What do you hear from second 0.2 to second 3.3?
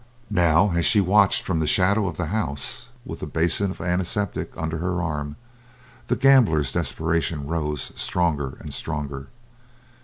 Now, as she watched from the shadow of the house, with the